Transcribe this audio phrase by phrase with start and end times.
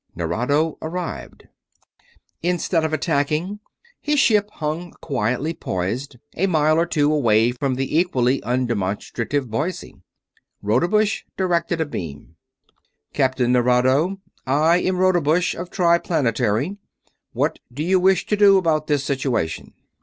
[0.15, 1.47] Nerado arrived.
[2.41, 3.59] Instead of attacking,
[4.01, 10.01] his ship hung quietly poised, a mile or two away from the equally undemonstrative Boise.
[10.63, 12.35] Rodebush directed a beam.
[13.13, 16.77] "Captain Nerado, I am Rodebush of Triplanetary.
[17.33, 19.75] What do you wish to do about this situation?"